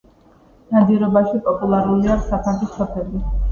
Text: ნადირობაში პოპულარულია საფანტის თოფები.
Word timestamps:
ნადირობაში 0.75 1.43
პოპულარულია 1.49 2.19
საფანტის 2.33 2.75
თოფები. 2.81 3.25